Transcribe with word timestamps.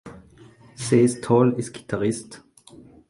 Cees 0.75 1.21
Tol 1.21 1.53
ist 1.59 1.73
Gitarrist. 1.73 2.43